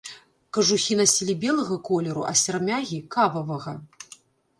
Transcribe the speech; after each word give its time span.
Кажухі 0.57 0.95
насілі 1.01 1.35
белага 1.43 1.77
колеру, 1.89 2.23
а 2.31 2.33
сярмягі 2.45 2.97
кававага. 3.17 3.75